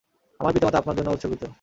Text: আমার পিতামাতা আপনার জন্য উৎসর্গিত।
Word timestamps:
আমার 0.39 0.53
পিতামাতা 0.53 0.77
আপনার 0.77 0.95
জন্য 0.97 1.09
উৎসর্গিত। 1.09 1.43